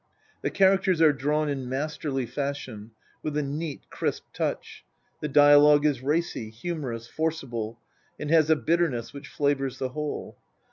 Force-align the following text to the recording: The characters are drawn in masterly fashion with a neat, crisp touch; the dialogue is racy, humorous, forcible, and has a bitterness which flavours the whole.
The 0.41 0.49
characters 0.49 0.99
are 0.99 1.13
drawn 1.13 1.47
in 1.47 1.69
masterly 1.69 2.25
fashion 2.25 2.89
with 3.21 3.37
a 3.37 3.43
neat, 3.43 3.87
crisp 3.91 4.23
touch; 4.33 4.83
the 5.19 5.27
dialogue 5.27 5.85
is 5.85 6.01
racy, 6.01 6.49
humorous, 6.49 7.07
forcible, 7.07 7.77
and 8.19 8.31
has 8.31 8.49
a 8.49 8.55
bitterness 8.55 9.13
which 9.13 9.27
flavours 9.27 9.77
the 9.77 9.89
whole. 9.89 10.39